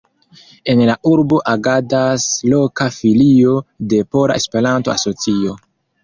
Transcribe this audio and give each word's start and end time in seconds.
En 0.71 0.79
la 0.89 0.93
urbo 1.09 1.41
agadas 1.51 2.25
loka 2.53 2.87
Filio 2.95 3.51
de 3.91 3.99
Pola 4.15 4.39
Esperanto-Asocio. 4.41 5.55